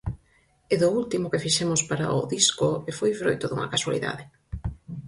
É 0.73 0.75
do 0.81 0.89
último 1.01 1.31
que 1.31 1.43
fixemos 1.45 1.81
para 1.89 2.13
o 2.19 2.21
disco 2.35 2.67
e 2.89 2.91
foi 2.99 3.11
froito 3.19 3.45
dunha 3.47 3.71
casualidade. 3.73 4.23